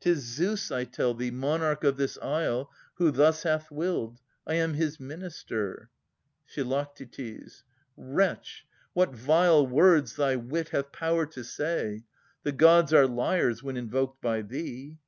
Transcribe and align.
'Tis 0.00 0.18
Zeus, 0.24 0.72
I 0.72 0.82
tell 0.82 1.14
thee, 1.14 1.30
monarch 1.30 1.84
of 1.84 1.96
this 1.96 2.18
isle, 2.20 2.68
Who 2.94 3.12
thus 3.12 3.44
hath 3.44 3.70
willed. 3.70 4.18
I 4.44 4.54
am 4.54 4.74
his 4.74 4.98
minister. 4.98 5.90
Phi. 6.44 6.84
Wretch, 7.96 8.66
what 8.92 9.14
vile 9.14 9.64
words 9.64 10.16
thy 10.16 10.34
wit 10.34 10.70
hath 10.70 10.90
power 10.90 11.26
to 11.26 11.44
say! 11.44 12.02
The 12.42 12.50
gods 12.50 12.92
are 12.92 13.06
liars 13.06 13.62
when 13.62 13.76
invoked 13.76 14.20
by 14.20 14.42
thee. 14.42 14.98